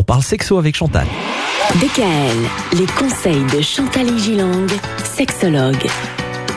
On 0.00 0.02
parle 0.02 0.22
sexo 0.22 0.56
avec 0.56 0.74
Chantal. 0.74 1.06
DKL, 1.74 2.78
les 2.78 2.86
conseils 2.86 3.44
de 3.54 3.60
Chantal 3.60 4.16
Gilang, 4.18 4.66
sexologue. 5.04 5.86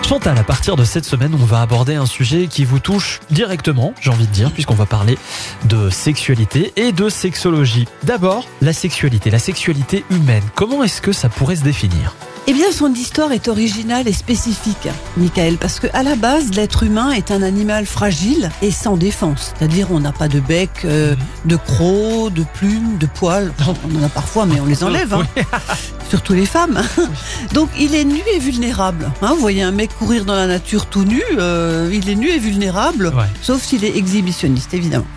Chantal, 0.01 0.37
à 0.37 0.45
partir 0.45 0.77
de 0.77 0.85
cette 0.85 1.03
semaine, 1.03 1.33
on 1.33 1.43
va 1.43 1.61
aborder 1.61 1.95
un 1.95 2.05
sujet 2.05 2.47
qui 2.47 2.63
vous 2.63 2.79
touche 2.79 3.19
directement, 3.31 3.93
j'ai 3.99 4.11
envie 4.11 4.27
de 4.27 4.31
dire, 4.31 4.49
puisqu'on 4.53 4.75
va 4.75 4.85
parler 4.85 5.17
de 5.65 5.89
sexualité 5.89 6.71
et 6.77 6.93
de 6.93 7.09
sexologie. 7.09 7.85
D'abord, 8.03 8.47
la 8.61 8.71
sexualité, 8.71 9.29
la 9.29 9.39
sexualité 9.39 10.05
humaine. 10.09 10.43
Comment 10.55 10.81
est-ce 10.81 11.01
que 11.01 11.11
ça 11.11 11.27
pourrait 11.27 11.57
se 11.57 11.63
définir? 11.63 12.15
Eh 12.45 12.53
bien, 12.53 12.73
son 12.73 12.93
histoire 12.93 13.31
est 13.31 13.47
originale 13.47 14.05
et 14.05 14.11
spécifique, 14.11 14.89
Michael, 15.15 15.55
parce 15.57 15.79
que 15.79 15.87
à 15.93 16.03
la 16.03 16.15
base, 16.17 16.49
l'être 16.53 16.83
humain 16.83 17.11
est 17.11 17.31
un 17.31 17.41
animal 17.41 17.85
fragile 17.85 18.51
et 18.61 18.69
sans 18.69 18.97
défense. 18.97 19.53
C'est-à-dire, 19.57 19.87
on 19.91 20.01
n'a 20.01 20.11
pas 20.11 20.27
de 20.27 20.41
bec, 20.41 20.69
euh, 20.83 21.15
de 21.45 21.55
crocs, 21.55 22.33
de 22.33 22.43
plumes, 22.53 22.97
de 22.97 23.05
poils. 23.05 23.53
On 23.65 23.97
en 23.97 24.03
a 24.03 24.09
parfois, 24.09 24.45
mais 24.45 24.59
on 24.59 24.65
les 24.65 24.83
enlève. 24.83 25.13
hein. 25.13 25.25
Surtout 26.09 26.33
les 26.33 26.45
femmes. 26.45 26.81
Donc, 27.53 27.69
il 27.79 27.95
est 27.95 28.03
nu 28.03 28.19
et 28.35 28.39
vulnérable. 28.39 29.09
hein. 29.21 29.29
vous 29.33 29.39
voyez 29.39 29.63
un 29.63 29.71
mec 29.71 29.97
courir 29.97 30.25
dans 30.25 30.35
la 30.35 30.45
nature 30.45 30.87
tout 30.87 31.05
nu, 31.05 31.21
euh, 31.39 31.89
il 31.93 32.09
est 32.09 32.15
nu 32.15 32.27
et 32.27 32.39
vulnérable, 32.39 33.07
Ouais. 33.15 33.23
sauf 33.41 33.63
s'il 33.63 33.85
est 33.85 33.95
exhibitionniste, 33.95 34.73
évidemment. 34.73 35.07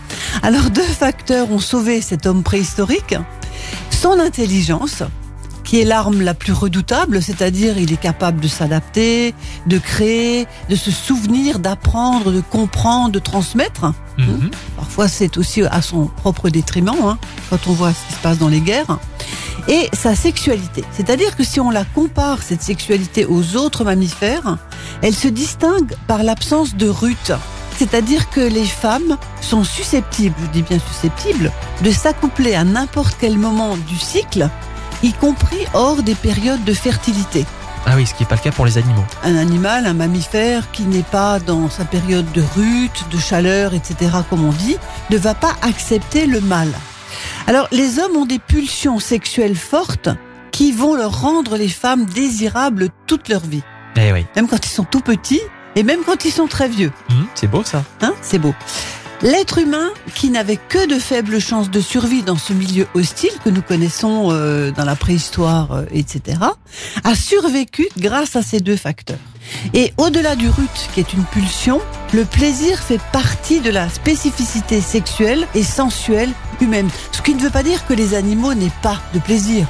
Alors, 0.43 0.69
deux 0.69 0.81
facteurs 0.81 1.51
ont 1.51 1.59
sauvé 1.59 1.99
cet 2.01 2.25
homme 2.25 2.41
préhistorique. 2.43 3.15
Son 3.89 4.17
intelligence, 4.17 5.03
qui 5.67 5.81
est 5.81 5.85
l'arme 5.85 6.21
la 6.21 6.33
plus 6.33 6.53
redoutable, 6.53 7.21
c'est-à-dire 7.21 7.77
il 7.77 7.91
est 7.91 7.99
capable 7.99 8.39
de 8.39 8.47
s'adapter, 8.47 9.35
de 9.65 9.77
créer, 9.77 10.47
de 10.69 10.77
se 10.77 10.91
souvenir, 10.91 11.59
d'apprendre, 11.59 12.31
de 12.31 12.39
comprendre, 12.39 13.11
de 13.11 13.19
transmettre. 13.19 13.93
Mhm. 14.17 14.49
Parfois 14.77 15.09
c'est 15.09 15.37
aussi 15.37 15.63
à 15.63 15.81
son 15.81 16.05
propre 16.05 16.49
détriment, 16.49 16.95
hein, 17.03 17.17
quand 17.49 17.67
on 17.67 17.73
voit 17.73 17.91
ce 17.91 18.07
qui 18.07 18.13
se 18.13 18.19
passe 18.19 18.37
dans 18.37 18.47
les 18.47 18.61
guerres. 18.61 18.97
Et 19.67 19.89
sa 19.91 20.15
sexualité, 20.15 20.85
c'est-à-dire 20.93 21.35
que 21.35 21.43
si 21.43 21.59
on 21.59 21.69
la 21.69 21.83
compare, 21.83 22.41
cette 22.41 22.61
sexualité, 22.61 23.25
aux 23.25 23.57
autres 23.57 23.83
mammifères, 23.83 24.57
elle 25.01 25.13
se 25.13 25.27
distingue 25.27 25.93
par 26.07 26.23
l'absence 26.23 26.75
de 26.75 26.87
rute. 26.87 27.33
C'est-à-dire 27.77 28.29
que 28.29 28.39
les 28.39 28.65
femmes 28.65 29.17
sont 29.41 29.65
susceptibles, 29.65 30.35
je 30.41 30.47
dis 30.47 30.61
bien 30.63 30.79
susceptibles, 30.79 31.51
de 31.83 31.91
s'accoupler 31.91 32.55
à 32.55 32.63
n'importe 32.63 33.17
quel 33.19 33.37
moment 33.37 33.75
du 33.75 33.97
cycle, 33.97 34.49
y 35.03 35.13
compris 35.13 35.65
hors 35.73 36.03
des 36.03 36.15
périodes 36.15 36.63
de 36.63 36.73
fertilité. 36.73 37.45
Ah 37.85 37.93
oui, 37.95 38.05
ce 38.05 38.13
qui 38.13 38.23
n'est 38.23 38.29
pas 38.29 38.35
le 38.35 38.41
cas 38.41 38.51
pour 38.51 38.65
les 38.65 38.77
animaux. 38.77 39.05
Un 39.23 39.37
animal, 39.37 39.85
un 39.85 39.93
mammifère 39.93 40.71
qui 40.71 40.83
n'est 40.83 41.03
pas 41.03 41.39
dans 41.39 41.69
sa 41.69 41.85
période 41.85 42.29
de 42.33 42.43
rute, 42.55 43.05
de 43.11 43.17
chaleur, 43.17 43.73
etc., 43.73 44.11
comme 44.29 44.43
on 44.43 44.51
dit, 44.51 44.77
ne 45.09 45.17
va 45.17 45.33
pas 45.33 45.55
accepter 45.61 46.25
le 46.25 46.41
mâle. 46.41 46.73
Alors, 47.47 47.67
les 47.71 47.99
hommes 47.99 48.17
ont 48.17 48.25
des 48.25 48.39
pulsions 48.39 48.99
sexuelles 48.99 49.55
fortes 49.55 50.09
qui 50.51 50.71
vont 50.73 50.95
leur 50.95 51.21
rendre 51.21 51.55
les 51.55 51.69
femmes 51.69 52.05
désirables 52.05 52.89
toute 53.05 53.29
leur 53.29 53.41
vie. 53.41 53.63
Eh 53.95 54.11
oui, 54.11 54.25
Même 54.35 54.47
quand 54.47 54.65
ils 54.65 54.69
sont 54.69 54.83
tout 54.83 54.99
petits 54.99 55.41
et 55.75 55.83
même 55.83 56.01
quand 56.05 56.25
ils 56.25 56.31
sont 56.31 56.47
très 56.47 56.67
vieux. 56.67 56.91
Mhm, 57.09 57.27
c'est 57.35 57.47
beau 57.47 57.63
ça. 57.63 57.83
Hein, 58.01 58.13
c'est 58.21 58.39
beau. 58.39 58.53
L'être 59.23 59.57
humain, 59.57 59.89
qui 60.13 60.29
n'avait 60.29 60.57
que 60.57 60.87
de 60.87 60.99
faibles 60.99 61.39
chances 61.39 61.71
de 61.71 61.81
survie 61.81 62.21
dans 62.21 62.37
ce 62.37 62.53
milieu 62.53 62.85
hostile 62.93 63.31
que 63.43 63.49
nous 63.49 63.63
connaissons 63.63 64.29
euh, 64.31 64.69
dans 64.69 64.85
la 64.85 64.95
préhistoire, 64.95 65.71
euh, 65.71 65.85
etc., 65.91 66.37
a 67.03 67.15
survécu 67.15 67.87
grâce 67.97 68.35
à 68.35 68.43
ces 68.43 68.59
deux 68.59 68.75
facteurs. 68.75 69.17
Et 69.73 69.91
au-delà 69.97 70.35
du 70.35 70.49
rut, 70.49 70.89
qui 70.93 70.99
est 70.99 71.13
une 71.13 71.23
pulsion, 71.23 71.81
le 72.13 72.25
plaisir 72.25 72.77
fait 72.77 73.01
partie 73.11 73.59
de 73.59 73.71
la 73.71 73.89
spécificité 73.89 74.81
sexuelle 74.81 75.47
et 75.55 75.63
sensuelle 75.63 76.31
humaine. 76.61 76.89
Ce 77.11 77.23
qui 77.23 77.33
ne 77.33 77.41
veut 77.41 77.49
pas 77.49 77.63
dire 77.63 77.87
que 77.87 77.93
les 77.93 78.13
animaux 78.13 78.53
n'aient 78.53 78.71
pas 78.83 79.01
de 79.15 79.19
plaisir, 79.19 79.65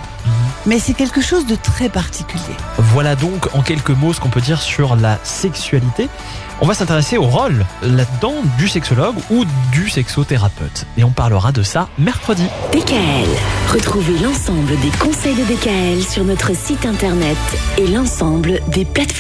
mais 0.66 0.80
c'est 0.80 0.94
quelque 0.94 1.22
chose 1.22 1.46
de 1.46 1.56
très 1.56 1.90
particulier. 1.90 2.42
Voilà 2.78 3.16
donc 3.16 3.54
en 3.54 3.62
quelques 3.62 3.90
mots 3.92 4.14
ce 4.14 4.20
qu'on 4.20 4.30
peut 4.30 4.42
dire 4.42 4.62
sur 4.62 4.96
la 4.96 5.20
sexualité. 5.24 6.10
On 6.60 6.66
va 6.66 6.74
s'intéresser 6.74 7.18
au 7.18 7.24
rôle 7.24 7.66
là-dedans 7.84 8.34
du 8.58 8.68
sexologue 8.68 9.16
ou 9.30 9.46
du 9.72 9.90
sexothérapeute. 9.90 10.86
Et 10.98 11.04
on 11.04 11.12
parlera 11.12 11.52
de 11.52 11.62
ça 11.62 11.88
mercredi. 12.00 12.48
DKL, 12.74 13.30
retrouvez 13.72 14.18
l'ensemble 14.18 14.80
des 14.80 14.90
conseils 14.98 15.36
de 15.36 15.44
DKL 15.44 16.04
sur 16.04 16.24
notre 16.24 16.56
site 16.56 16.86
internet 16.86 17.38
et 17.78 17.88
l'ensemble 17.88 18.60
des 18.70 18.86
plateformes. 18.86 19.08